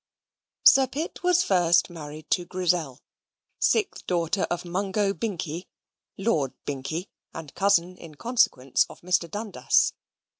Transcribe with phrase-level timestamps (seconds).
[0.63, 3.01] Sir Pitt was first married to Grizzel,
[3.59, 5.67] sixth daughter of Mungo Binkie,
[6.17, 9.29] Lord Binkie, and cousin, in consequence, of Mr.
[9.29, 9.93] Dundas.